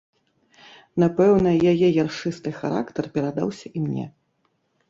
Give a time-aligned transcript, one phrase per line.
[1.03, 4.05] Напэўна, яе яршысты характар перадаўся і мне.